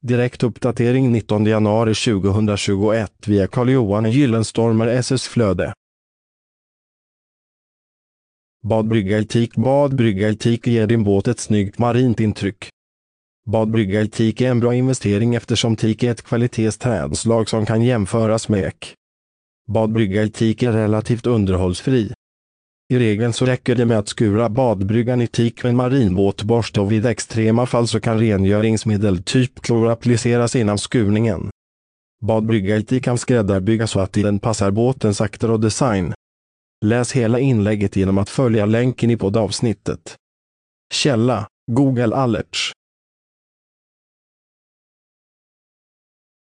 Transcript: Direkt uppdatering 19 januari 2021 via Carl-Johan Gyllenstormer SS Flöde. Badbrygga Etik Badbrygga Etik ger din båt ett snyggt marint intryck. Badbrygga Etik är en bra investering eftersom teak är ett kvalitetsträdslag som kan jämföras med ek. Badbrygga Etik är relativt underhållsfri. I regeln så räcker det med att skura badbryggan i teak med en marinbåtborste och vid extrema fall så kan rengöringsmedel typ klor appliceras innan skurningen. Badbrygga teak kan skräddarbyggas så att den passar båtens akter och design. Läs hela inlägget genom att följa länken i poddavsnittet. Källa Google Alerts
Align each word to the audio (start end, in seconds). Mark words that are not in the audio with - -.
Direkt 0.00 0.42
uppdatering 0.42 1.12
19 1.12 1.46
januari 1.46 1.94
2021 1.94 3.08
via 3.26 3.46
Carl-Johan 3.46 4.10
Gyllenstormer 4.10 4.86
SS 4.86 5.28
Flöde. 5.28 5.72
Badbrygga 8.62 9.18
Etik 9.18 9.54
Badbrygga 9.54 10.28
Etik 10.28 10.66
ger 10.66 10.86
din 10.86 11.04
båt 11.04 11.28
ett 11.28 11.40
snyggt 11.40 11.78
marint 11.78 12.20
intryck. 12.20 12.68
Badbrygga 13.50 14.00
Etik 14.00 14.40
är 14.40 14.50
en 14.50 14.60
bra 14.60 14.74
investering 14.74 15.34
eftersom 15.34 15.76
teak 15.76 16.02
är 16.02 16.10
ett 16.10 16.22
kvalitetsträdslag 16.22 17.48
som 17.48 17.66
kan 17.66 17.82
jämföras 17.82 18.48
med 18.48 18.64
ek. 18.64 18.94
Badbrygga 19.72 20.22
Etik 20.22 20.62
är 20.62 20.72
relativt 20.72 21.26
underhållsfri. 21.26 22.12
I 22.92 22.98
regeln 22.98 23.32
så 23.32 23.46
räcker 23.46 23.74
det 23.74 23.86
med 23.86 23.98
att 23.98 24.08
skura 24.08 24.48
badbryggan 24.48 25.20
i 25.20 25.26
teak 25.26 25.62
med 25.62 25.70
en 25.70 25.76
marinbåtborste 25.76 26.80
och 26.80 26.92
vid 26.92 27.06
extrema 27.06 27.66
fall 27.66 27.88
så 27.88 28.00
kan 28.00 28.18
rengöringsmedel 28.18 29.22
typ 29.22 29.60
klor 29.60 29.88
appliceras 29.88 30.56
innan 30.56 30.78
skurningen. 30.78 31.50
Badbrygga 32.20 32.82
teak 32.82 33.02
kan 33.02 33.18
skräddarbyggas 33.18 33.90
så 33.90 34.00
att 34.00 34.12
den 34.12 34.38
passar 34.38 34.70
båtens 34.70 35.20
akter 35.20 35.50
och 35.50 35.60
design. 35.60 36.14
Läs 36.84 37.12
hela 37.12 37.38
inlägget 37.38 37.96
genom 37.96 38.18
att 38.18 38.30
följa 38.30 38.66
länken 38.66 39.10
i 39.10 39.16
poddavsnittet. 39.16 40.16
Källa 40.94 41.46
Google 41.70 42.16
Alerts 42.16 42.72